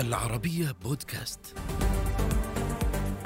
[0.00, 1.40] العربية بودكاست.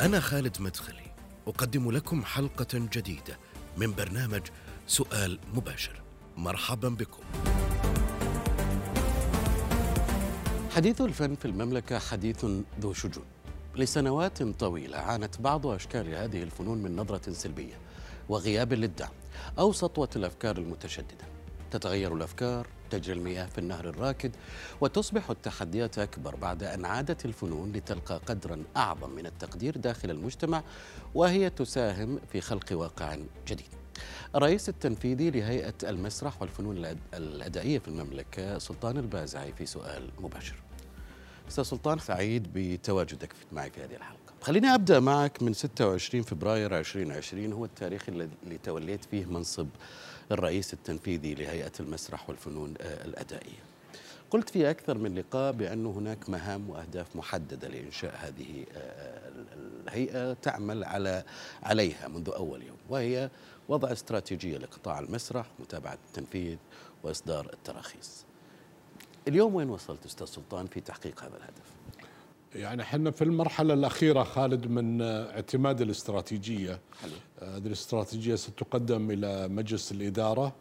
[0.01, 1.15] أنا خالد مدخلي،
[1.47, 3.39] أقدم لكم حلقة جديدة
[3.77, 4.43] من برنامج
[4.87, 6.03] سؤال مباشر.
[6.37, 7.23] مرحبا بكم.
[10.71, 12.45] حديث الفن في المملكة حديث
[12.81, 13.25] ذو شجون.
[13.77, 17.79] لسنوات طويلة عانت بعض أشكال هذه الفنون من نظرة سلبية
[18.29, 19.13] وغياب للدعم
[19.59, 21.25] أو سطوة الأفكار المتشددة.
[21.71, 22.67] تتغير الأفكار
[22.99, 24.37] تجري المياه في النهر الراكد
[24.81, 30.63] وتصبح التحديات أكبر بعد أن عادت الفنون لتلقى قدرا أعظم من التقدير داخل المجتمع
[31.15, 33.17] وهي تساهم في خلق واقع
[33.49, 33.67] جديد.
[34.35, 40.57] الرئيس التنفيذي لهيئة المسرح والفنون الأدائية في المملكة سلطان البازعي في سؤال مباشر.
[41.49, 44.35] أستاذ سلطان سعيد بتواجدك معي في هذه الحلقة.
[44.43, 49.69] خليني أبدأ معك من 26 فبراير 2020 هو التاريخ اللي توليت فيه منصب
[50.33, 53.75] الرئيس التنفيذي لهيئة المسرح والفنون آه، الأدائية
[54.31, 60.85] قلت في أكثر من لقاء بأن هناك مهام وأهداف محددة لإنشاء هذه آه، الهيئة تعمل
[60.85, 61.25] على
[61.63, 63.31] عليها منذ أول يوم وهي
[63.69, 66.57] وضع استراتيجية لقطاع المسرح متابعة التنفيذ
[67.03, 68.25] وإصدار التراخيص
[69.29, 71.75] اليوم وين وصلت أستاذ سلطان في تحقيق هذا الهدف؟
[72.55, 76.81] يعني إحنا في المرحلة الأخيرة خالد من اعتماد الاستراتيجية.
[77.03, 77.13] حلو.
[77.43, 80.53] هذه الاستراتيجية ستقدم إلى مجلس الإدارة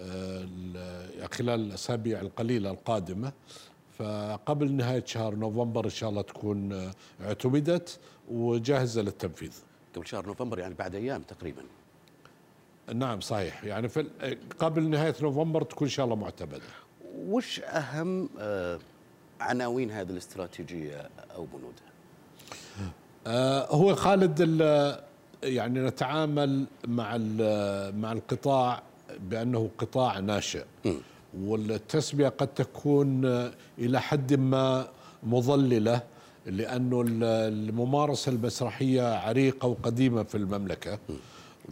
[0.00, 0.46] آه،
[1.32, 3.32] خلال الأسابيع القليلة القادمة.
[3.98, 7.98] فقبل نهاية شهر نوفمبر إن شاء الله تكون آه، اعتمدت
[8.30, 9.52] وجاهزة للتنفيذ.
[9.96, 11.62] قبل شهر نوفمبر يعني بعد أيام تقريبا.
[12.94, 13.64] نعم صحيح.
[13.64, 14.06] يعني في
[14.58, 16.60] قبل نهاية نوفمبر تكون إن شاء الله معتمدة.
[17.28, 18.78] وش أهم آه
[19.40, 21.86] عناوين هذه الاستراتيجية أو بنودها؟
[23.26, 24.40] آه هو خالد
[25.42, 27.16] يعني نتعامل مع
[27.96, 28.82] مع القطاع
[29.30, 30.64] بأنه قطاع ناشئ.
[31.40, 33.24] والتسمية قد تكون
[33.78, 34.88] إلى حد ما
[35.22, 36.00] مضللة
[36.46, 40.98] لأنه الممارسة المسرحية عريقة وقديمة في المملكة.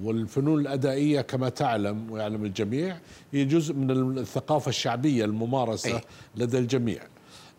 [0.02, 2.96] والفنون الأدائية كما تعلم ويعلم الجميع
[3.32, 6.00] هي جزء من الثقافة الشعبية الممارسة
[6.36, 7.02] لدى الجميع.
[7.02, 7.08] آه،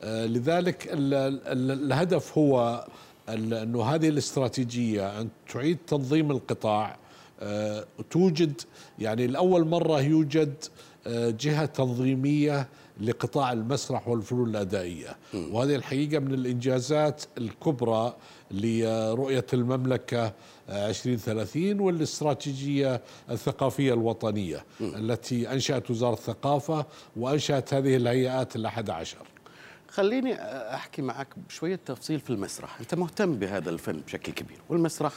[0.04, 2.86] لذلك الهدف هو
[3.30, 6.98] أنه هذه الاستراتيجية أن تعيد تنظيم القطاع
[7.40, 8.62] آه، توجد
[9.00, 10.54] يعني لأول مرة يوجد
[11.08, 12.68] آه، جهة تنظيمية
[13.02, 15.18] لقطاع المسرح والفنون الأدائية.
[15.34, 18.16] وهذه الحقيقة من الإنجازات الكبرى
[18.52, 20.34] لرؤية المملكة
[20.70, 26.86] 2030 والاستراتيجية الثقافية الوطنية التي أنشأت وزارة الثقافة
[27.16, 29.35] وأنشأت هذه الهيئات الأحد عشر.
[29.96, 30.34] خليني
[30.76, 32.80] أحكي معك بشوية تفصيل في المسرح.
[32.80, 35.14] أنت مهتم بهذا الفن بشكل كبير والمسرح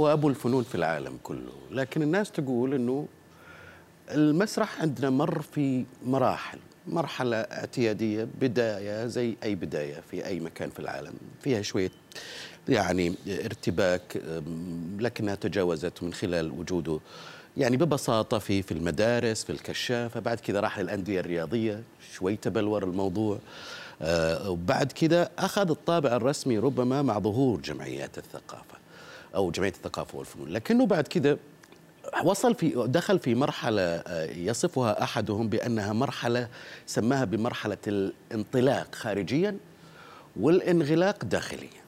[0.00, 1.52] هو أبو الفنون في العالم كله.
[1.70, 3.06] لكن الناس تقول إنه
[4.10, 10.78] المسرح عندنا مر في مراحل مرحلة اعتيادية بداية زي أي بداية في أي مكان في
[10.78, 11.14] العالم.
[11.42, 11.90] فيها شوية
[12.68, 14.22] يعني ارتباك
[14.98, 17.00] لكنها تجاوزت من خلال وجوده.
[17.56, 21.82] يعني ببساطة في في المدارس في الكشافة بعد كذا راح للأندية الرياضية.
[22.12, 23.38] شوي تبلور الموضوع.
[24.46, 28.78] وبعد كده أخذ الطابع الرسمي ربما مع ظهور جمعيات الثقافة
[29.34, 30.48] أو جمعية الثقافة والفنون.
[30.48, 31.38] لكنه بعد كده
[32.24, 36.48] وصل في دخل في مرحلة آه، يصفها أحدهم بأنها مرحلة
[36.86, 39.56] سماها بمرحلة الانطلاق خارجيا
[40.36, 41.80] والانغلاق داخليا.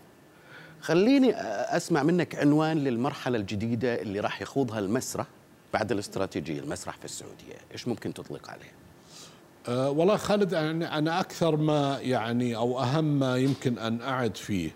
[0.81, 1.35] خليني
[1.77, 5.27] أسمع منك عنوان للمرحلة الجديدة اللي راح يخوضها المسرح
[5.75, 7.57] بعد الاستراتيجية المسرح في السعودية.
[7.73, 8.73] إيش ممكن تطلق عليه؟
[9.69, 14.71] أه والله خالد يعني أنا أكثر ما يعني أو أهم ما يمكن أن أعد فيه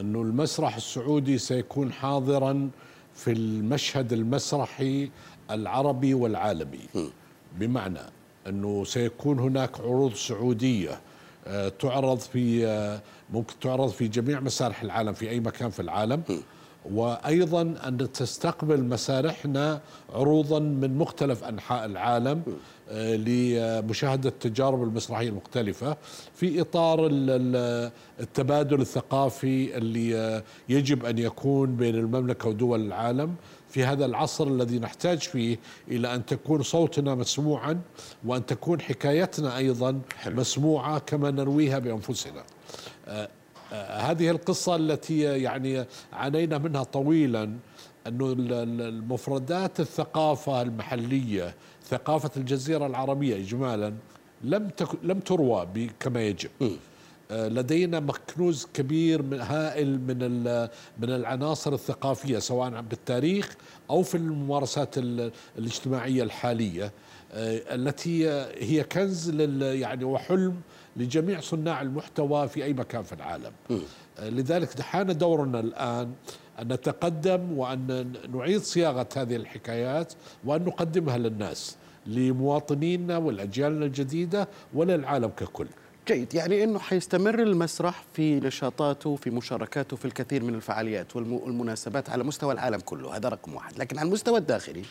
[0.00, 2.70] أنه المسرح السعودي سيكون حاضرا
[3.14, 5.10] في المشهد المسرحي
[5.50, 6.78] العربي والعالمي.
[7.58, 7.98] بمعنى
[8.46, 11.00] أنه سيكون هناك عروض سعودية
[11.46, 13.00] أه تعرض في أه
[13.32, 16.22] ممكن تعرض في جميع مسارح العالم في أي مكان في العالم.
[16.92, 19.80] وأيضا أن تستقبل مسارحنا
[20.14, 22.42] عروضا من مختلف أنحاء العالم
[22.90, 25.96] آه، لمشاهدة التجارب المسرحية المختلفة
[26.34, 27.08] في إطار
[28.20, 33.34] التبادل الثقافي اللي آه، يجب أن يكون بين المملكة ودول العالم.
[33.68, 35.58] في هذا العصر الذي نحتاج فيه
[35.88, 37.80] إلى أن تكون صوتنا مسموعا
[38.26, 42.42] وأن تكون حكايتنا أيضا مسموعة كما نرويها بأنفسنا.
[43.08, 43.28] آه،
[43.72, 47.50] هذه القصة التي يعني عانينا منها طويلا
[48.06, 51.54] أنه المفردات الثقافة المحلية
[51.84, 53.94] ثقافة الجزيرة العربية إجمالا
[54.44, 54.70] لم
[55.02, 55.68] لم تروى
[56.00, 56.50] كما يجب.
[57.30, 60.18] آه، لدينا مكنوز كبير من هائل من
[60.98, 63.56] من العناصر الثقافية سواء بالتاريخ
[63.90, 64.94] أو في الممارسات
[65.58, 66.92] الاجتماعية الحالية
[67.32, 68.28] آه، التي
[68.58, 70.60] هي كنز لل يعني وحلم
[70.98, 73.52] لجميع صناع المحتوى في أي مكان في العالم.
[74.18, 76.12] آه، لذلك حان دورنا الآن
[76.60, 80.12] أن نتقدم وأن نعيد صياغة هذه الحكايات
[80.44, 85.66] وأن نقدمها للناس لمواطنينا والاجيال الجديدة وللعالم ككل.
[86.08, 92.24] جيد يعني إنه حيستمر المسرح في نشاطاته في مشاركاته في الكثير من الفعاليات والمناسبات على
[92.24, 94.82] مستوى العالم كله هذا رقم واحد لكن على المستوى الداخلي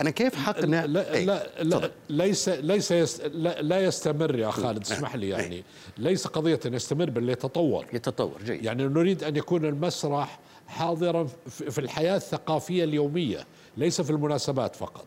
[0.00, 4.80] أنا كيف حقنا لا إيه؟ لا, لا ليس ليس يست لا, لا يستمر يا خالد
[4.80, 5.54] اسمح لي يعني.
[5.54, 5.62] إيه؟
[5.98, 7.86] ليس قضية أن يستمر بل يتطور.
[7.92, 8.64] يتطور جيد.
[8.64, 13.46] يعني نريد أن يكون المسرح حاضرا في الحياة الثقافية اليومية
[13.76, 15.06] ليس في المناسبات فقط.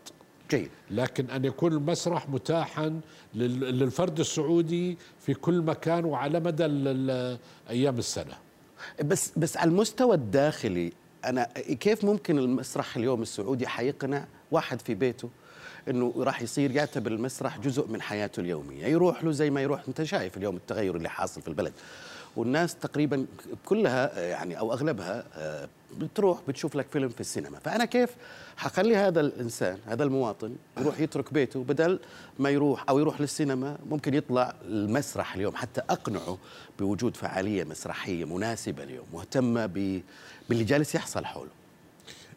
[0.50, 0.70] جيد.
[0.90, 3.00] لكن أن يكون المسرح متاحا
[3.34, 6.64] للفرد السعودي في كل مكان وعلى مدى
[7.70, 8.34] أيام السنة.
[9.04, 10.92] بس بس على المستوى الداخلي
[11.24, 11.44] أنا
[11.80, 15.30] كيف ممكن المسرح اليوم السعودي حيقنع واحد في بيته
[15.88, 18.86] إنه راح يصير يعتبر المسرح جزء من حياته اليومية.
[18.86, 21.72] يروح له زي ما يروح أنت شايف اليوم التغير اللي حاصل في البلد.
[22.36, 23.26] والناس تقريبا
[23.64, 27.58] كلها يعني أو أغلبها آه، بتروح بتشوف لك فيلم في السينما.
[27.58, 28.10] فأنا كيف
[28.56, 31.98] حخلي هذا الإنسان هذا المواطن يروح يترك بيته بدل
[32.38, 35.56] ما يروح أو يروح للسينما ممكن يطلع المسرح اليوم.
[35.56, 36.38] حتى أقنعه
[36.78, 41.50] بوجود فعالية مسرحية مناسبة اليوم مهتمة باللي جالس يحصل حوله.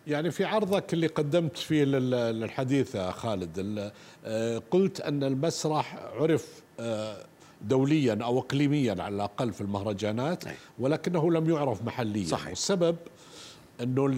[0.10, 3.92] يعني في عرضك اللي قدمت فيه للحديث خالد
[4.26, 7.18] آه، قلت أن المسرح عرف آه،
[7.62, 10.44] دوليا أو اقليميا على الأقل في المهرجانات
[10.80, 12.26] ولكنه لم يعرف محليا.
[12.26, 12.48] صحيح.
[12.50, 12.96] والسبب
[13.82, 14.10] أنه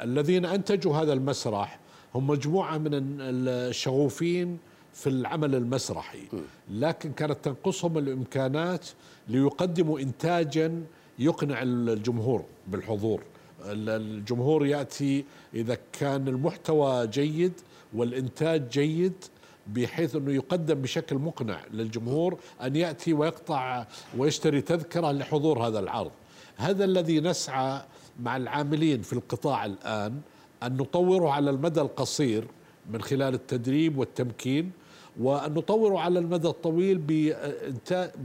[0.00, 1.78] الذين أنتجوا هذا المسرح
[2.14, 4.58] هم مجموعة من الشغوفين
[4.94, 6.28] في العمل المسرحي.
[6.70, 8.86] لكن كانت تنقصهم الإمكانات
[9.28, 10.82] ليقدموا انتاجا
[11.18, 13.22] يقنع الجمهور بالحضور.
[13.64, 15.24] الجمهور يأتي
[15.54, 17.52] إذا كان المحتوى جيد
[17.94, 19.24] والإنتاج جيد
[19.66, 26.10] بحيث أنه يقدم بشكل مقنع للجمهور أن يأتي ويقطع ويشتري تذكرة لحضور هذا العرض.
[26.56, 27.80] هذا الذي نسعى
[28.20, 30.20] مع العاملين في القطاع الآن
[30.62, 32.44] أن نطوره على المدى القصير
[32.90, 34.70] من خلال التدريب والتمكين
[35.18, 36.98] وأن نطوره على المدى الطويل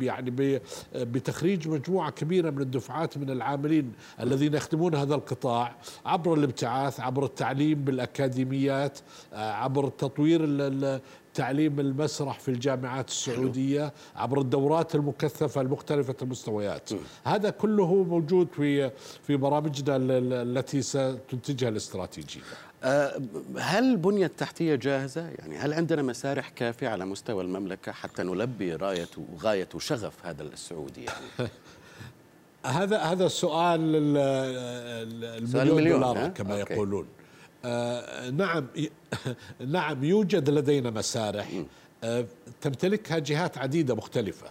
[0.01, 0.61] يعني
[0.95, 5.75] بتخريج مجموعة كبيرة من الدفعات من العاملين الذين يخدمون هذا القطاع
[6.05, 8.99] عبر الابتعاث عبر التعليم بالأكاديميات
[9.33, 10.41] عبر تطوير
[11.33, 16.89] تعليم المسرح في الجامعات السعودية عبر الدورات المكثفة المختلفة المستويات
[17.23, 18.91] هذا كله موجود في
[19.27, 22.41] في برامجنا التي ستنتجها الاستراتيجية
[22.83, 23.21] أه،
[23.57, 29.09] هل البنية التحتية جاهزة؟ يعني هل عندنا مسارح كافية على مستوى المملكة حتى نلبي راية
[29.33, 31.49] وغاية وشغف هذا السعودي يعني؟
[32.65, 33.95] هذا هذا السؤال
[35.55, 36.73] المليون دولار كما أوكي.
[36.73, 37.07] يقولون
[38.31, 38.67] نعم
[39.75, 41.49] نعم يوجد لدينا مسارح.
[42.03, 42.25] آه
[42.61, 44.47] تمتلكها جهات عديدة مختلفة.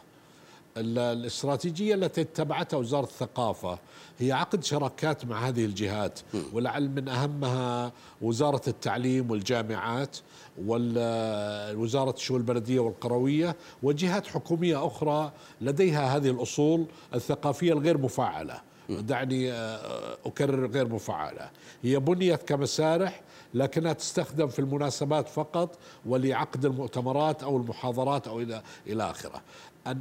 [0.76, 3.79] الاستراتيجية التي اتبعتها وزارة الثقافة
[4.19, 6.20] هي عقد شراكات مع هذه الجهات.
[6.53, 7.93] ولعل من أهمها
[8.23, 10.17] وزارة التعليم والجامعات
[10.59, 18.61] ووزارة الشؤون البلدية والقروية وجهات حكومية أخرى لديها هذه الأصول الثقافية الغير مفعلة.
[19.00, 21.50] دعني آه، أكرر غير مفعلة.
[21.83, 23.21] هي بنيت كمسارح
[23.55, 29.43] لكنها تستخدم في المناسبات فقط ولعقد المؤتمرات أو المحاضرات أو إلى إلى آخره.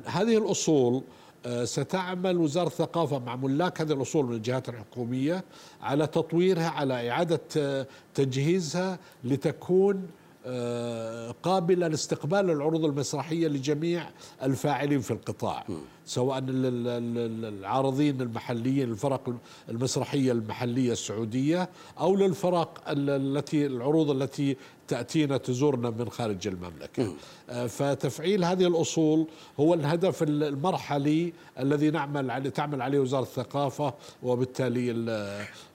[0.06, 1.04] هذه الأصول
[1.46, 5.44] آه، ستعمل وزارة الثقافة مع ملاك هذه الأصول من الجهات الحكومية
[5.82, 10.08] على تطويرها على إعادة آه، تجهيزها لتكون
[10.46, 14.10] آه، قابلة لاستقبال العروض المسرحية لجميع
[14.44, 15.66] الفاعلين في القطاع.
[16.06, 19.34] سواء العارضين المحليين الفرق
[19.70, 27.14] المسرحية المحلية السعودية أو للفرق التي العروض التي تأتينا تزورنا من خارج المملكة.
[27.50, 29.28] آه، فتفعيل هذه الأصول
[29.60, 33.94] هو الهدف المرحلي الذي نعمل عليه تعمل عليه وزارة الثقافة
[34.24, 34.92] وبالتالي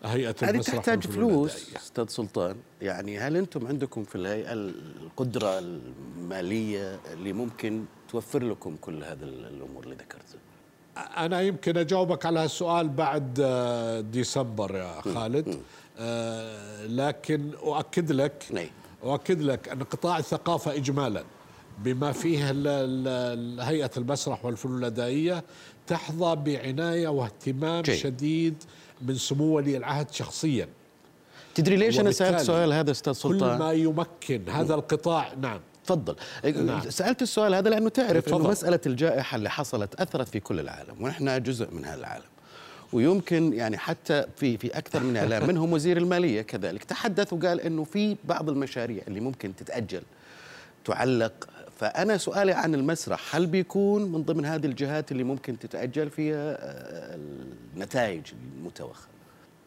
[0.04, 2.56] هيئة هذه تحتاج فلوس أستاذ سلطان.
[2.82, 9.84] يعني هل أنتم عندكم في الهيئة القدرة المالية اللي ممكن توفر لكم كل هذه الأمور
[9.84, 10.40] اللي ذكرتها
[10.96, 15.58] أنا يمكن أجاوبك على هالسؤال بعد آه، ديسمبر يا خالد.
[15.98, 18.66] آه لكن أؤكد لك نعم.
[19.04, 21.24] أؤكد لك أن قطاع الثقافة اجمالا
[21.78, 22.50] بما فيه
[23.62, 25.44] هيئة المسرح والفنون الادائيه
[25.86, 27.96] تحظى بعناية واهتمام جي.
[27.96, 28.54] شديد
[29.02, 30.68] من سمو ولي العهد شخصيا.
[31.54, 35.60] تدري ليش أنا سألت سؤال هذا أستاذ سلطان؟ كل ما يمكن هذا القطاع نعم.
[35.86, 36.16] تفضل.
[36.44, 36.90] نعم.
[36.90, 41.42] سألت السؤال هذا لأنه تعرف إنه مسألة الجائحة اللي حصلت أثرت في كل العالم ونحن
[41.42, 42.24] جزء من هذا العالم
[42.92, 47.84] ويمكن يعني حتى في في أكثر من إعلام منهم وزير المالية كذلك تحدث وقال إنه
[47.84, 50.02] في بعض المشاريع اللي ممكن تتأجل
[50.84, 51.48] تعلق.
[51.78, 57.18] فأنا سؤالي عن المسرح هل بيكون من ضمن هذه الجهات اللي ممكن تتأجل فيها آه،
[57.74, 58.22] النتائج
[58.58, 59.06] المتوخه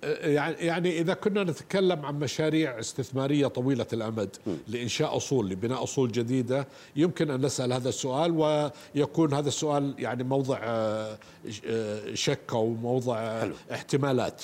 [0.04, 4.36] يعني يعني إذا كنا نتكلم عن مشاريع استثمارية طويلة الأمد
[4.68, 8.32] لإنشاء أصول لبناء أصول جديدة يمكن أن نسأل هذا السؤال
[8.96, 11.18] ويكون هذا السؤال يعني موضع آه،
[11.66, 13.54] آه، شك أو موضع حلو.
[13.72, 14.44] احتمالات.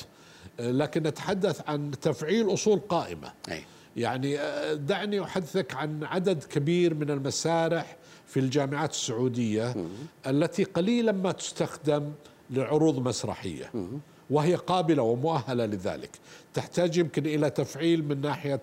[0.60, 3.32] لكن نتحدث عن تفعيل أصول قائمة.
[3.52, 3.64] أي.
[3.98, 4.38] يعني
[4.76, 7.98] دعني أحدثك عن عدد كبير من المسارح
[8.28, 9.76] في الجامعات السعودية
[10.28, 12.12] التي قليلا ما تستخدم
[12.50, 13.72] لعروض مسرحية.
[14.30, 16.10] وهي قابلة ومؤهلة لذلك.
[16.54, 18.62] تحتاج يمكن إلى تفعيل من ناحية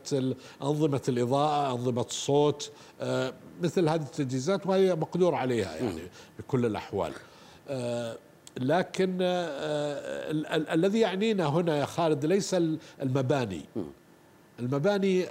[0.62, 6.02] أنظمة الإضاءة أنظمة الصوت آه، مثل هذه التجهيزات وهي مقدور عليها يعني
[6.38, 7.12] بكل الأحوال.
[7.69, 8.16] آه،
[8.57, 12.57] لكن آه، الذي يعنينا هنا يا خالد ليس
[13.02, 13.64] المباني.
[14.61, 15.26] المباني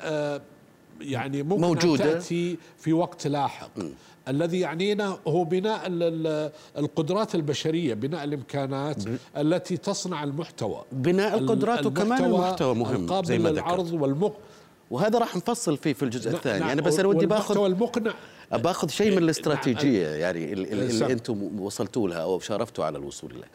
[1.01, 2.13] يعني ممكن موجودة.
[2.13, 3.69] تأتي في وقت لاحق.
[3.77, 3.91] م.
[4.27, 5.81] الذي يعنينا هو بناء
[6.77, 9.17] القدرات البشرية بناء الإمكانات ب...
[9.37, 10.83] التي تصنع المحتوى.
[10.91, 14.37] بناء القدرات وكمان المحتوى مهم زي ما العرض والمق
[14.91, 16.59] وهذا راح نفصل فيه في الجزء الثاني.
[16.59, 18.13] نعم يعني بس أنا ودي باخذ المقنع.
[18.51, 19.23] بأخذ شيء من نعم.
[19.23, 23.49] الاستراتيجية يعني اللي, اللي أنتم وصلتوا لها أو شارفتوا على الوصول لها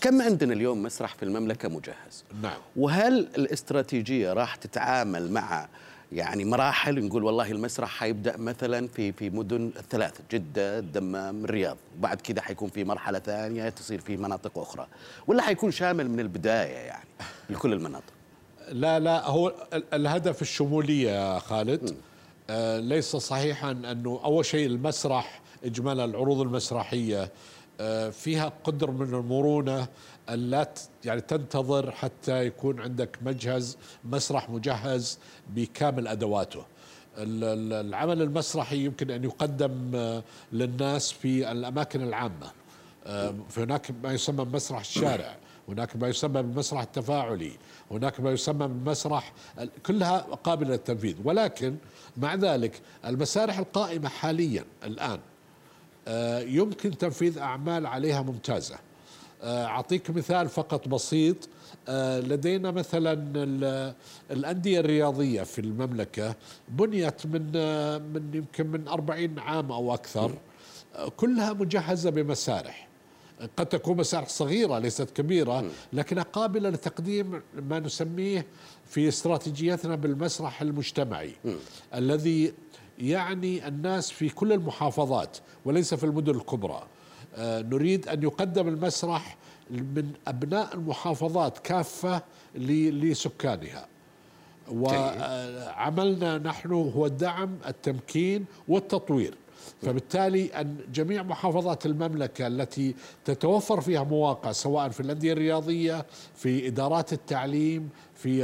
[0.00, 2.58] كم عندنا اليوم مسرح في المملكة مجهز؟ نعم.
[2.76, 5.68] وهل الاستراتيجية راح تتعامل مع
[6.12, 11.76] يعني مراحل نقول والله المسرح حيبدأ مثلا في في مدن الثلاث جدة الدمام الرياض.
[11.98, 14.86] وبعد كذا حيكون في مرحلة ثانية تصير في مناطق أخرى.
[15.26, 17.08] ولا حيكون شامل من البداية يعني
[17.50, 18.12] لكل المناطق.
[18.68, 19.52] لا لا هو
[19.92, 21.96] الهدف الشموليه يا خالد
[22.50, 27.30] آه ليس صحيحا أنه أول شيء المسرح اجمالا العروض المسرحية
[28.10, 29.88] فيها قدر من المرونة
[30.28, 30.68] لا
[31.04, 35.18] يعني تنتظر حتى يكون عندك مجهز مسرح مجهز
[35.48, 36.64] بكامل أدواته.
[37.18, 40.22] العمل المسرحي يمكن أن يقدم آه،
[40.52, 42.50] للناس في الأماكن العامة.
[43.06, 45.36] آه، هناك ما يسمى بمسرح الشارع
[45.68, 47.52] هناك ما يسمى بالمسرح التفاعلي
[47.90, 49.32] هناك ما يسمى بالمسرح
[49.86, 51.16] كلها قابلة للتنفيذ.
[51.24, 51.76] ولكن
[52.16, 55.29] مع ذلك المسارح القائمة حاليا الآن آه،
[56.46, 58.76] يمكن تنفيذ أعمال عليها ممتازة.
[59.42, 61.36] آه، أعطيك مثال فقط بسيط.
[61.88, 63.12] آه، لدينا مثلا
[64.30, 66.34] الأندية الرياضية في المملكة
[66.68, 70.32] بنيت من آه، من يمكن من 40 عام أو أكثر.
[71.16, 72.88] كلها مجهزة بمسارح.
[73.56, 78.46] قد تكون مسارح صغيرة ليست كبيرة لكنها قابلة لتقديم ما نسميه
[78.86, 81.34] في استراتيجيتنا بالمسرح المجتمعي.
[81.94, 82.52] الذي
[83.00, 86.82] يعني الناس في كل المحافظات وليس في المدن الكبرى.
[87.36, 89.36] آه، نريد أن يقدم المسرح
[89.70, 92.22] من أبناء المحافظات كافة
[92.54, 93.86] لسكانها.
[94.72, 99.34] وعملنا نحن هو الدعم التمكين والتطوير.
[99.82, 102.94] فبالتالي أن جميع محافظات المملكة التي
[103.24, 108.42] تتوفر فيها مواقع سواء في الأندية الرياضية في إدارات التعليم في.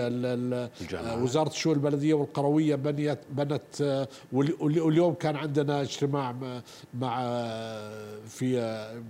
[1.23, 6.35] وزارة الشؤون البلدية والقروية بنيت بنت واليوم كان عندنا اجتماع
[6.95, 7.21] مع
[8.29, 8.57] في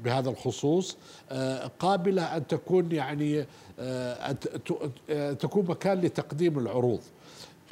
[0.04, 0.97] بهذا الخصوص
[1.78, 3.47] قابلة أن تكون يعني
[5.38, 7.00] تكون مكان لتقديم العروض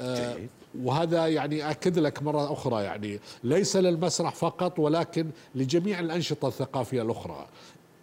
[0.01, 0.49] جيد.
[0.83, 7.47] وهذا يعني أكد لك مرة أخرى يعني ليس للمسرح فقط ولكن لجميع الأنشطة الثقافية الأخرى.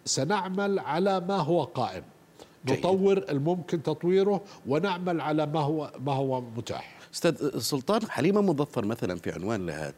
[0.04, 2.02] سنعمل على ما هو قائم.
[2.68, 6.98] نطور الممكن تطويره ونعمل على ما هو ما هو متاح.
[7.14, 9.92] أستاذ سلطان حليمة مظفر مثلا في عنوان لها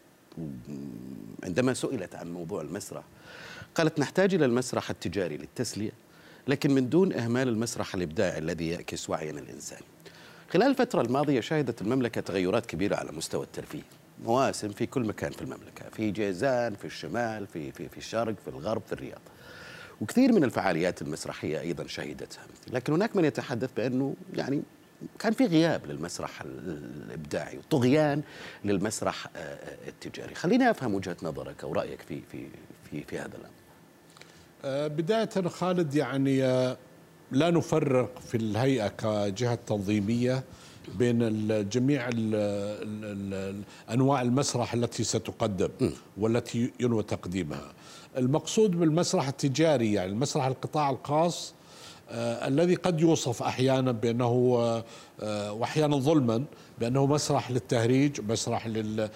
[1.43, 3.03] عندما سئلت عن موضوع المسرح
[3.75, 5.91] قالت نحتاج إلى المسرح التجاري للتسلية
[6.47, 9.85] لكن من دون إهمال المسرح الإبداعي الذي يعكس وعينا الإنساني.
[10.49, 13.81] خلال الفترة الماضية شهدت المملكة تغيرات كبيرة على مستوى الترفيه.
[14.23, 18.47] مواسم في كل مكان في المملكة في جيزان في الشمال في, في, في الشرق في
[18.47, 19.21] الغرب في الرياض.
[20.01, 22.43] وكثير من الفعاليات المسرحية أيضا شهدتها.
[22.71, 24.63] لكن هناك من يتحدث بأنه يعني
[25.19, 28.21] كان في غياب للمسرح الإبداعي وطغيان
[28.65, 30.35] للمسرح آه، آه، التجاري.
[30.35, 32.47] خليني أفهم وجهة نظرك أو رأيك في في
[32.91, 33.49] في في هذا الأمر.
[34.65, 36.41] آه، بداية خالد يعني
[37.35, 40.43] لا نفرق في الهيئة كجهة تنظيمية
[40.95, 41.19] بين
[41.69, 42.09] جميع
[43.91, 45.69] أنواع المسرح التي ستقدم
[46.17, 47.73] والتي ينوى تقديمها.
[48.17, 51.53] المقصود بالمسرح التجاري يعني المسرح القطاع الخاص
[52.09, 54.57] آه، الذي قد يوصف أحيانا بأنه
[55.21, 56.43] آه، وأحيانا ظلما
[56.79, 59.09] بأنه مسرح للتهريج مسرح لل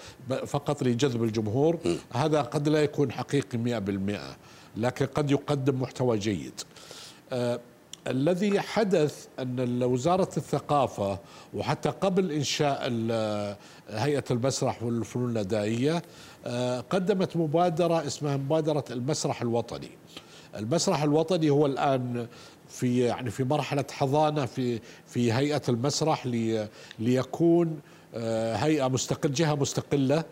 [0.46, 1.78] فقط لجذب الجمهور.
[2.12, 4.36] هذا قد لا يكون حقيقي 100%
[4.76, 6.60] لكن قد يقدم محتوى جيد.
[7.32, 7.60] آه،
[8.06, 11.18] الذي حدث أن وزارة الثقافة
[11.54, 12.88] وحتى قبل إنشاء
[13.88, 16.02] هيئة المسرح والفنون الادائيه
[16.90, 19.90] قدمت مبادرة اسمها مبادرة المسرح الوطني.
[20.56, 22.26] المسرح الوطني هو الآن
[22.68, 27.80] في يعني في مرحلة حضانة في في هيئة المسرح لي ليكون
[28.14, 30.24] آه، هيئة مستقل جهة مستقلة.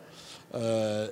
[0.55, 1.11] آه،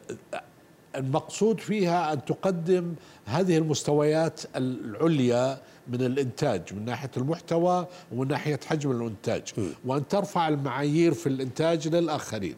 [0.97, 2.95] المقصود فيها أن تقدم
[3.27, 9.43] هذه المستويات العليا من الإنتاج من ناحية المحتوى ومن ناحية حجم الإنتاج.
[9.85, 12.57] وأن ترفع المعايير في الإنتاج للآخرين.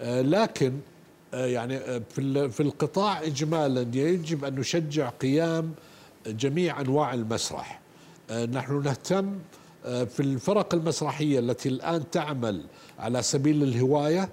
[0.00, 0.72] آه، لكن
[1.32, 1.78] يعني
[2.10, 5.72] في في القطاع اجمالا يجب أن نشجع قيام
[6.26, 7.80] جميع أنواع المسرح.
[8.30, 9.38] آه، نحن نهتم
[9.86, 12.62] آه، في الفرق المسرحية التي الآن تعمل
[12.98, 14.28] على سبيل الهواية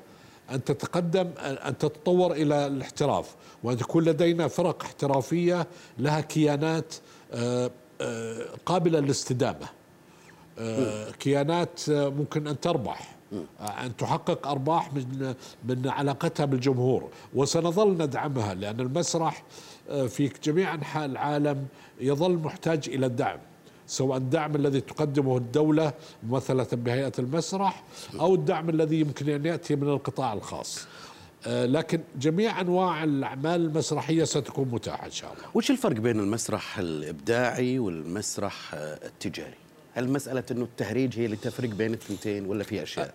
[0.52, 3.36] أن تتقدم أن تتطور إلى الاحتراف.
[3.64, 5.68] وأن تكون لدينا فرق احترافية
[6.00, 6.94] لها كيانات
[7.34, 7.72] آه،
[8.66, 9.68] قابلة للاستدامه
[11.20, 13.16] كيانات ممكن أن تربح.
[13.60, 15.34] أن تحقق أرباح من
[15.66, 17.10] من علاقتها بالجمهور.
[17.34, 19.44] وسنظل ندعمها لأن المسرح
[20.08, 21.66] في جميع أنحاء العالم
[22.00, 23.40] يظل محتاج إلى الدعم.
[23.88, 25.94] سواء الدعم الذي تقدمه الدولة
[26.24, 27.84] ممثلة بهيئة المسرح
[28.20, 30.80] أو الدعم الذي يمكن أن يأتي من القطاع الخاص.
[30.80, 30.86] آه،
[31.48, 35.44] لكن جميع أنواع الأعمال المسرحية ستكون متاحة إن شاء الله.
[35.54, 39.54] وش الفرق بين المسرح الإبداعي والمسرح آه، التجاري؟
[39.94, 43.14] هل مسألة إنه التهريج هي اللي تفرق بين الثنتين ولا في أشياء؟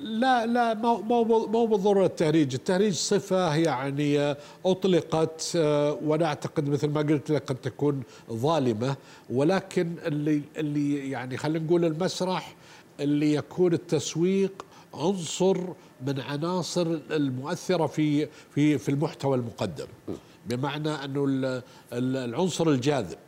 [0.00, 7.00] لا لا مو مو بالضرورة التهريج، التهريج صفة يعني أطلقت آه، وأنا أعتقد مثل ما
[7.00, 8.96] قلت لك قد تكون ظالمة
[9.30, 12.54] ولكن اللي اللي يعني خلينا نقول المسرح
[13.00, 15.56] اللي يكون التسويق عنصر
[16.06, 19.86] من عناصر المؤثرة في في في المحتوى المقدم.
[20.46, 23.18] بمعنى أنه العنصر الجاذب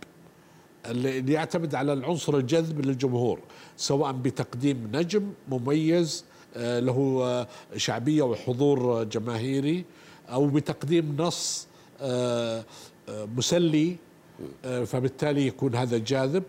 [0.86, 3.38] اللي يعتمد على العنصر الجذب للجمهور
[3.76, 6.24] سواء بتقديم نجم مميز
[6.56, 9.84] آه، له آه، شعبية وحضور جماهيري
[10.28, 11.66] أو بتقديم نص
[12.00, 12.64] آه،
[13.08, 13.96] مسلي
[14.62, 16.42] فبالتالي يكون هذا جاذب.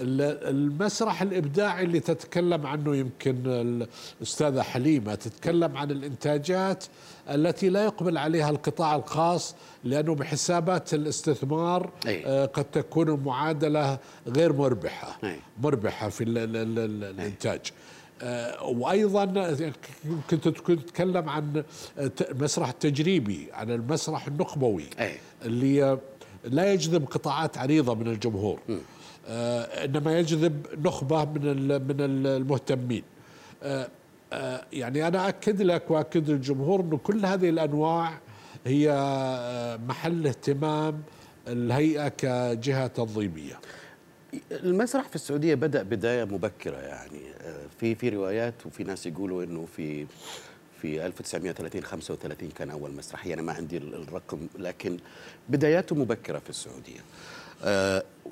[0.00, 6.84] المسرح الإبداعي اللي تتكلم عنه يمكن الأستاذة حليمة تتكلم عن الإنتاجات
[7.30, 9.54] التي لا يقبل عليها القطاع الخاص
[9.84, 12.46] لأنه بحسابات الاستثمار أي.
[12.46, 15.36] قد تكون المعادلة غير مربحة أي.
[15.62, 17.60] مربحة في الإنتاج
[18.22, 19.52] آه، وأيضا
[20.30, 21.62] كنت تتكلم عن
[22.30, 25.14] المسرح التجريبي عن المسرح النخبوي أي.
[25.44, 25.98] اللي
[26.44, 28.78] لا يجذب قطاعات عريضة من الجمهور آه
[29.28, 33.02] إنما يجذب نخبة من من المهتمين.
[33.62, 33.88] آه
[34.32, 38.18] آه يعني أنا أكد لك وأكد للجمهور إنه كل هذه الأنواع
[38.66, 41.02] هي آه، محل اهتمام
[41.48, 43.58] الهيئة كجهة تنظيمية.
[44.52, 47.20] المسرح في السعودية بدأ بداية مبكرة يعني.
[47.40, 50.06] آه، في في روايات وفي ناس يقولوا إنه في
[50.82, 53.34] في 1930 35 كان أول مسرحية.
[53.34, 54.96] أنا ما عندي الرقم لكن
[55.48, 57.00] بداياته مبكرة في السعودية.
[57.00, 57.35] آه،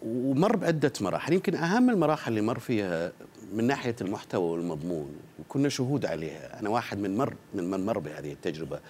[0.02, 1.32] ومر بعدة مراحل.
[1.32, 3.12] يمكن أهم المراحل اللي مر فيها
[3.52, 6.60] من ناحية المحتوى والمضمون وكنا شهود عليها.
[6.60, 8.80] أنا واحد من مر من من مر بهذه التجربة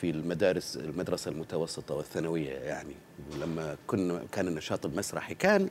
[0.00, 2.94] في المدارس المدرسة المتوسطة والثانوية يعني.
[3.40, 5.68] لما كنا كان النشاط المسرحي كان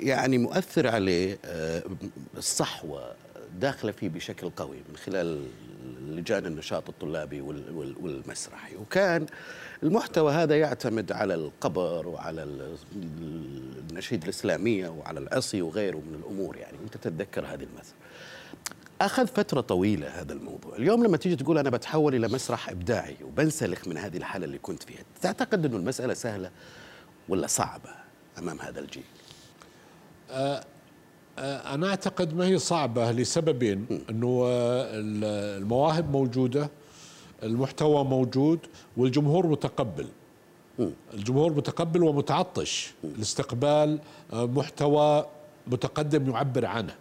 [0.00, 1.82] يعني مؤثر عليه آه،
[2.36, 3.12] الصحوة
[3.60, 5.46] داخلة فيه بشكل قوي من خلال
[6.08, 7.40] لجان النشاط الطلابي
[8.00, 8.76] والمسرحي.
[8.76, 9.26] وكان
[9.82, 12.68] المحتوى هذا يعتمد على القبر وعلى
[13.90, 16.78] النشيد الإسلامية وعلى العصي وغيره من الأمور يعني.
[16.84, 17.96] أنت تتذكر هذه المسرح.
[19.00, 20.76] أخذ فترة طويلة هذا الموضوع.
[20.76, 24.82] اليوم لما تيجي تقول أنا بتحول إلى مسرح إبداعي وبنسلخ من هذه الحالة اللي كنت
[24.82, 26.50] فيها تعتقد أنه المسألة سهلة
[27.28, 27.90] ولا صعبة
[28.38, 29.04] أمام هذا الجيل؟
[30.30, 30.64] آه،
[31.38, 36.70] أنا أعتقد ما هي صعبة لسببين أنه آه، المواهب موجودة
[37.42, 38.58] المحتوى موجود
[38.96, 40.06] والجمهور متقبل.
[41.14, 42.92] الجمهور متقبل ومتعطش.
[43.18, 43.98] لاستقبال
[44.32, 45.26] محتوى
[45.66, 46.94] متقدم يعبر عنه.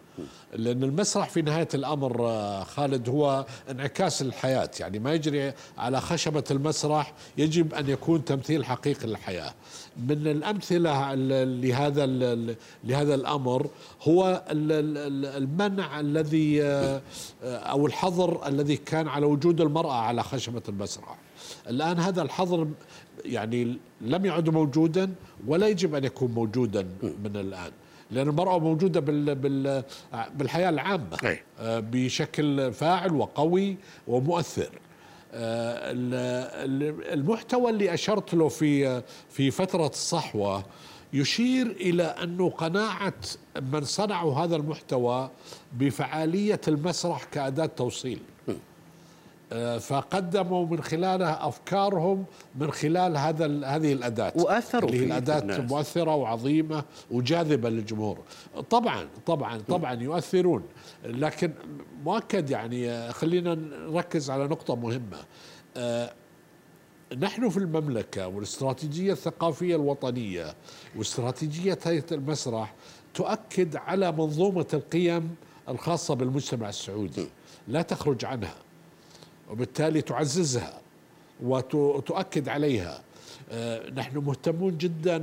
[0.53, 6.43] لأن المسرح في نهاية الأمر آه، خالد هو انعكاس الحياة يعني ما يجري على خشبة
[6.51, 9.53] المسرح يجب أن يكون تمثيل حقيقي للحياة.
[9.97, 12.05] من الأمثلة لهذا
[12.83, 13.67] لهذا الأمر
[14.01, 17.01] هو المنع الذي آه،
[17.43, 21.17] أو الحظر الذي كان على وجود المرأة على خشبة المسرح.
[21.69, 22.67] الآن هذا الحظر
[23.25, 25.13] يعني لم يعد موجودا
[25.47, 27.71] ولا يجب أن يكون موجودا من الآن.
[28.13, 29.83] لأن المرأة موجودة بال بال
[30.35, 31.17] بالحياة العامة.
[31.25, 31.39] أي.
[31.59, 34.69] آه، بشكل فاعل وقوي ومؤثر.
[35.35, 36.13] آه، ال-
[36.71, 40.63] ال- المحتوى اللي أشرت له في في فترة الصحوة
[41.13, 43.13] يشير إلى أنه قناعة
[43.61, 45.29] من صنعوا هذا المحتوى
[45.73, 48.19] بفعالية المسرح كأداة توصيل.
[49.79, 54.33] فقدموا من خلالها أفكارهم من خلال هذا هذه الأداة.
[54.89, 55.71] هي في الأداة الناس.
[55.71, 58.17] مؤثرة وعظيمة وجاذبة للجمهور.
[58.69, 60.63] طبعا طبعا طبعا يؤثرون.
[61.05, 61.51] لكن
[62.03, 65.17] مؤكد يعني آه، خلينا نركز على نقطة مهمة.
[65.77, 66.13] آه،
[67.19, 70.55] نحن في المملكة والاستراتيجية الثقافية الوطنية
[70.95, 72.73] واستراتيجية هيئة المسرح
[73.13, 75.35] تؤكد على منظومة القيم
[75.69, 77.27] الخاصة بالمجتمع السعودي.
[77.67, 78.55] لا تخرج عنها.
[79.53, 80.81] وبالتالي تعززها
[81.43, 83.01] وتؤكد عليها.
[83.51, 85.17] آه، نحن مهتمون جدا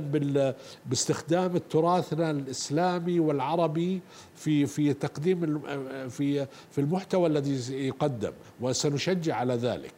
[0.85, 4.01] باستخدام تراثنا الإسلامي والعربي
[4.35, 9.93] في في تقديم آه، في في المحتوى الذي يقدم وسنشجع على ذلك.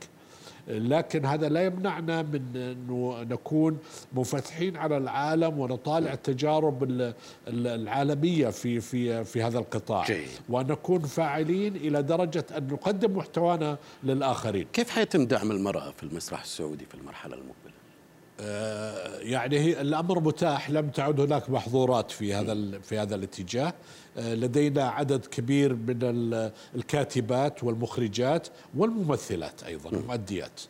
[0.68, 3.78] لكن هذا لا يمنعنا من أنه نكون
[4.14, 7.02] منفتحين على العالم ونطالع التجارب ال-
[7.48, 10.28] ال- العالمية في في في هذا القطاع جيد.
[10.50, 16.42] وأن نكون فاعلين إلى درجة أن نقدم محتوانا للآخرين كيف حيتم دعم المرأة في المسرح
[16.42, 17.74] السعودي في المرحلة المقبلة؟
[18.40, 23.74] آه، يعني هي الأمر متاح لم تعد هناك محظورات في هذا ال- في هذا الاتجاه.
[24.18, 30.62] آه، لدينا عدد كبير من ال- الكاتبات والمخرجات والممثلات أيضا المؤديات.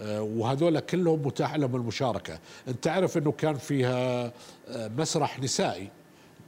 [0.00, 2.38] آه، وهذول كلهم متاح لهم المشاركة.
[2.68, 4.32] أنت تعرف إنه كان فيها
[4.74, 5.88] مسرح نسائي.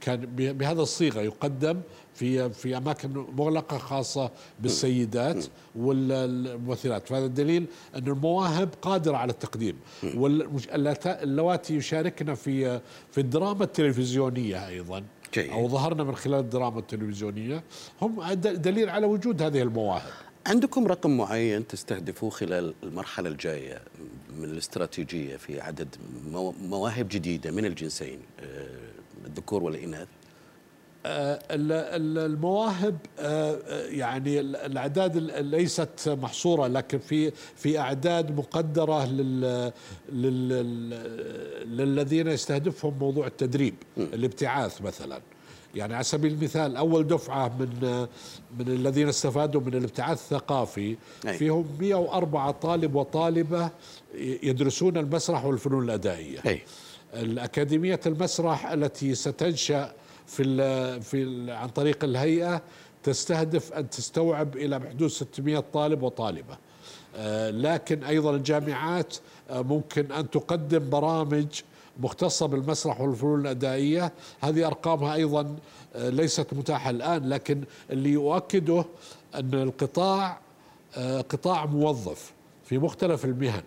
[0.03, 1.81] كان بهذا الصيغة يقدم
[2.13, 7.07] في في أماكن مغلقة خاصة بالسيدات والممثلات.
[7.07, 9.75] فهذا دليل أن المواهب قادرة على التقديم.
[10.15, 15.03] واللواتي يشاركنا في في الدراما التلفزيونية أيضا.
[15.33, 15.49] جيد.
[15.51, 17.63] أو ظهرنا من خلال الدراما التلفزيونية.
[18.01, 20.11] هم دليل على وجود هذه المواهب.
[20.47, 23.81] عندكم رقم معين تستهدفوه خلال المرحلة الجاية
[24.37, 25.95] من الاستراتيجية في عدد
[26.31, 28.67] مو- مواهب جديدة من الجنسين؟ آه،
[29.33, 30.07] الذكور والإناث؟
[31.05, 37.79] آه، ال- ال- المواهب آه، آه، يعني ال- الأعداد ال- ليست محصورة لكن في في
[37.79, 39.71] أعداد مقدرة لل
[40.11, 40.49] لل
[41.77, 45.21] للذين يستهدفهم موضوع التدريب الابتعاث مثلا
[45.75, 47.67] يعني على سبيل المثال أول دفعة من
[48.59, 50.95] من الذين استفادوا من الابتعاث الثقافي.
[51.37, 53.69] فيهم 104 طالب وطالبة
[54.43, 56.61] يدرسون المسرح والفنون الأدائية أي.
[57.13, 59.93] الأكاديمية المسرح التي ستنشأ
[60.27, 62.61] في ال في ال عن طريق الهيئة
[63.03, 66.57] تستهدف أن تستوعب إلى بحدود 600 طالب وطالبة.
[67.15, 69.15] آه، لكن أيضا الجامعات
[69.49, 71.45] آه، ممكن أن تقدم برامج
[71.99, 74.11] مختصة بالمسرح والفنون الأدائية.
[74.41, 75.55] هذه أرقامها أيضا
[75.95, 78.85] آه، ليست متاحة الآن لكن اللي يؤكده
[79.35, 80.43] أن القطاع
[81.29, 82.33] قطاع موظف
[82.65, 83.63] في مختلف المهن.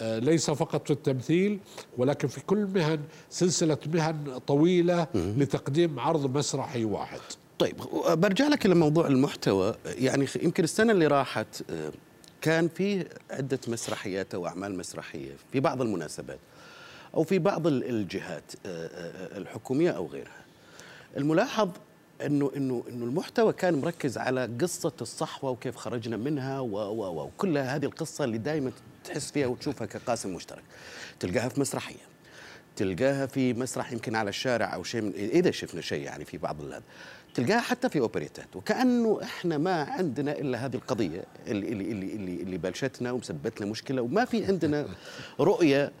[0.00, 1.58] ليس فقط في التمثيل
[1.98, 7.20] ولكن في كل مهن سلسلة مهن طويلة لتقديم عرض مسرحي واحد.
[7.58, 7.76] طيب
[8.08, 9.74] برجع لك إلى موضوع المحتوى.
[9.86, 11.92] يعني يمكن السنة اللي راحت آه،
[12.40, 16.38] كان في عدة مسرحيات أو أعمال مسرحية في بعض المناسبات
[17.14, 20.42] أو في بعض ال- الجهات آه، آه، الحكومية أو غيرها.
[21.16, 21.68] الملاحظ
[22.26, 27.24] إنه إنه إنه المحتوى كان مركز على قصة الصحوة وكيف خرجنا منها و و و
[27.24, 28.72] وكل هذه القصة اللي دائما
[29.04, 30.62] تحس فيها وتشوفها كقاسم مشترك.
[31.20, 32.12] تلقاها في مسرحية
[32.76, 36.60] تلقاها في مسرح يمكن على الشارع أو شيء من إذا شفنا شيء يعني في بعض
[36.60, 36.82] هذا
[37.34, 38.56] تلقاها حتى في أوبريتات.
[38.56, 43.70] وكأنه إحنا ما عندنا إلا هذه القضية اللي اللي اللي اللي, اللي بلشتنا ومسبت لنا
[43.70, 44.86] مشكلة وما في عندنا
[45.40, 45.92] رؤية.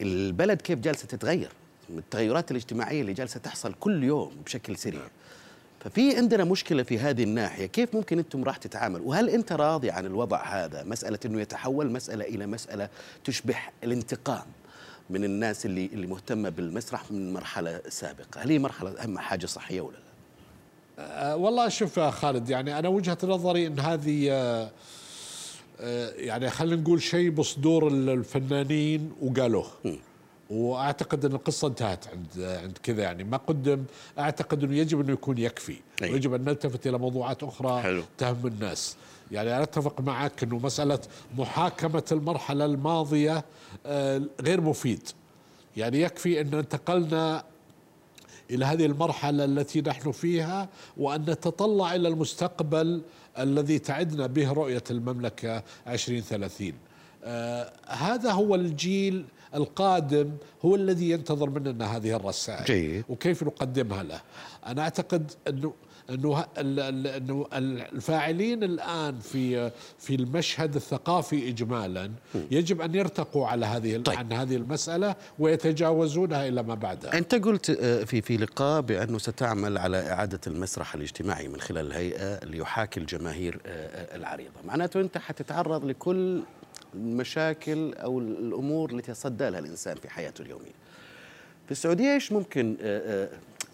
[0.00, 1.52] البلد كيف جالسة تتغير
[1.90, 5.02] التغيرات الاجتماعية اللي جالسة تحصل كل يوم بشكل سريع.
[5.80, 10.06] ففي عندنا مشكلة في هذه الناحية كيف ممكن أنتم راح تتعاملوا؟ وهل أنت راضي عن
[10.06, 12.88] الوضع هذا؟ مسألة إنه يتحول مسألة إلى مسألة
[13.24, 14.44] تشبه الانتقام
[15.10, 18.40] من الناس اللي اللي مهتمة بالمسرح من مرحلة سابقة.
[18.40, 20.10] هل هي مرحلة أهم حاجة صحية ولا لا؟
[20.98, 24.70] أه والله شوف يا خالد يعني أنا وجهة نظري أن هذه أه
[25.80, 29.66] أه يعني خلينا نقول شيء بصدور الفنانين وقالوه.
[30.50, 33.24] وأعتقد أن القصة انتهت عند عند كذا يعني.
[33.24, 33.84] ما قدم
[34.18, 35.76] أعتقد أنه يجب أنه يكون يكفي.
[36.02, 36.12] أي.
[36.12, 38.02] ويجب أن نلتفت إلى موضوعات أخرى حلو.
[38.18, 38.96] تهم الناس.
[39.32, 40.98] يعني أنا أتفق معك أنه مسألة
[41.38, 43.44] محاكمة المرحلة الماضية
[43.86, 45.08] آه، غير مفيد.
[45.76, 47.44] يعني يكفي أن انتقلنا
[48.50, 53.02] إلى هذه المرحلة التي نحن فيها وأن نتطلع إلى المستقبل
[53.38, 56.72] الذي تعدنا به رؤية المملكة 2030 آه
[57.86, 60.30] هذا هو الجيل القادم
[60.64, 63.04] هو الذي ينتظر مننا هذه الرسائل جيد.
[63.08, 64.20] وكيف نقدمها له
[64.66, 65.74] أنا أعتقد أنه
[66.10, 72.10] أنه أنه الفاعلين الآن في في المشهد الثقافي اجمالا
[72.50, 74.18] يجب أن يرتقوا على هذه طيب.
[74.18, 77.18] عن هذه المسألة ويتجاوزونها إلى ما بعدها.
[77.18, 82.44] أنت قلت آه، في في لقاء بأنه ستعمل على إعادة المسرح الاجتماعي من خلال الهيئة
[82.44, 86.42] ليحاكي الجماهير آه، آه، العريضة، معناته أنت حتتعرض لكل
[86.94, 90.80] المشاكل أو الأمور التي يتصدى لها الإنسان في حياته اليومية.
[91.66, 92.76] في السعودية إيش ممكن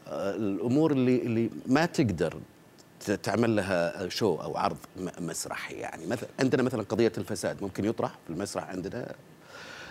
[0.09, 2.35] الأمور اللي اللي ما تقدر
[3.23, 4.77] تعمل لها شو أو عرض
[5.21, 6.07] مسرحي يعني.
[6.07, 9.15] مثلا عندنا مثلا قضية الفساد ممكن يطرح في المسرح عندنا.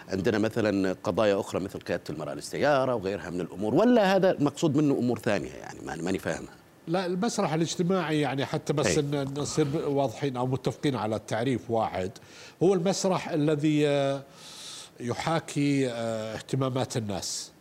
[0.10, 4.94] عندنا مثلا قضايا أخرى مثل قيادة المرأة للسيارة وغيرها من الأمور ولا هذا المقصود منه
[4.94, 6.54] أمور ثانية يعني ماني فاهمها.
[6.88, 12.12] لا المسرح الاجتماعي يعني حتى بس إن نصير واضحين أو متفقين على التعريف واحد.
[12.64, 14.24] هو المسرح الذي آه،
[15.00, 17.52] يحاكي آه، اهتمامات الناس.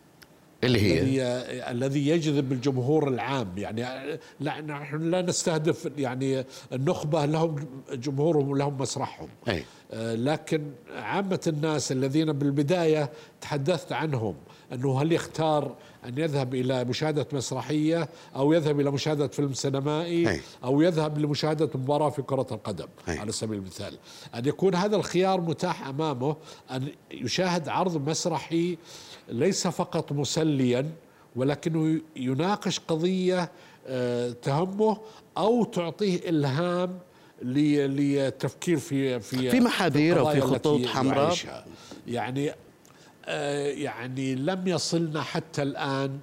[0.63, 1.21] اللي هي؟ الذي
[1.71, 3.57] الذي يجذب الجمهور العام.
[3.57, 3.81] يعني
[4.39, 9.29] لا نحن لا نستهدف يعني النخبة لهم جمهورهم ولهم مسرحهم.
[9.47, 9.63] أي.
[9.93, 13.09] آه، لكن عامة الناس الذين بالبداية
[13.41, 14.35] تحدثت عنهم
[14.73, 15.75] أنه هل يختار
[16.05, 20.41] أن يذهب إلى مشاهدة مسرحية أو يذهب إلى مشاهدة فيلم سينمائي أي.
[20.63, 23.19] أو يذهب لمشاهدة مباراة في كرة القدم أي.
[23.19, 23.97] على سبيل المثال
[24.35, 26.35] أن يكون هذا الخيار متاح أمامه
[26.71, 28.77] أن يشاهد عرض مسرحي
[29.29, 30.91] ليس فقط مسليا
[31.35, 33.51] ولكنه يناقش قضية
[33.87, 34.97] آه، تهمه
[35.37, 36.99] أو تعطيه إلهام
[37.41, 41.35] للتفكير في في في محاذير أو في خطوط حمراء
[42.07, 42.51] يعني
[43.67, 46.19] يعني لم يصلنا حتى الآن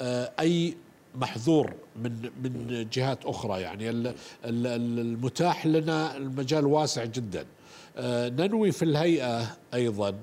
[0.00, 0.76] آه، أي
[1.14, 3.60] محظور من من جهات أخرى.
[3.60, 7.46] يعني المتاح لنا المجال واسع جدا.
[8.28, 10.14] ننوي في الهيئة أيضا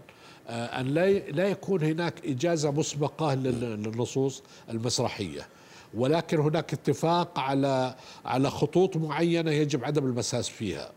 [0.50, 0.88] آه، أن
[1.36, 5.48] لا يكون هناك إجازة مسبقة للنصوص المسرحية.
[5.94, 10.86] ولكن هناك اتفاق على على خطوط معينة يجب عدم المساس فيها.
[10.86, 10.92] آه،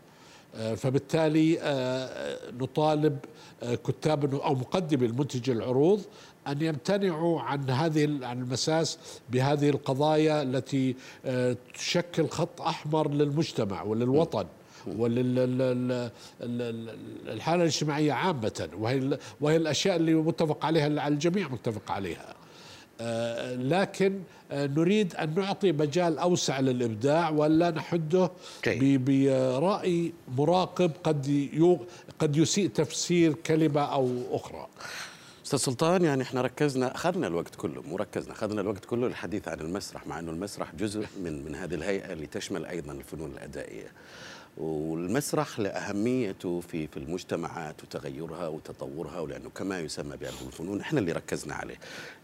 [0.53, 3.17] فبالتالي آه، نطالب
[3.61, 6.01] كتاب أو مقدمي المنتج العروض
[6.47, 8.97] أن يمتنعوا عن هذه عن المساس
[9.29, 10.95] بهذه القضايا التي
[11.73, 14.45] تشكل خط أحمر للمجتمع وللوطن
[14.97, 16.11] وللحالة
[17.63, 18.69] الاجتماعية عامة.
[18.79, 22.29] وهي وهي الأشياء اللي متفق عليها الجميع متفق عليها.
[22.29, 22.35] آه،
[23.55, 24.19] لكن
[24.51, 28.31] آه، نريد أن نعطي مجال أوسع للإبداع ولا نحده
[28.97, 31.49] برأي مراقب قد
[32.19, 34.67] قد يسيء تفسير كلمة أو أخرى.
[35.45, 39.59] أستاذ سلطان يعني إحنا ركزنا أخذنا الوقت كله مو ركزنا أخذنا الوقت كله للحديث عن
[39.59, 43.91] المسرح مع إنه المسرح جزء من من هذه الهيئة اللي تشمل أيضا الفنون الأدائية.
[44.57, 51.55] والمسرح لأهميته في في المجتمعات وتغيرها وتطورها ولأنه كما يسمى بأرض الفنون إحنا اللي ركزنا
[51.55, 51.77] عليه.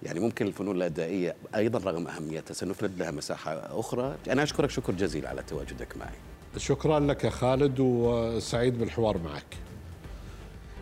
[0.03, 4.15] يعني ممكن الفنون الأدائية أيضا رغم أهميتها سنفرد لها مساحة أخرى.
[4.29, 6.17] أنا أشكرك شكر جزيل على تواجدك معي.
[6.57, 9.57] شكرا لك يا خالد وسعيد بالحوار معك.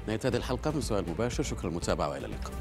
[0.07, 1.43] نهاية هذه الحلقة من سؤال مباشر.
[1.43, 2.53] شكرا للمتابعة وإلى اللقاء.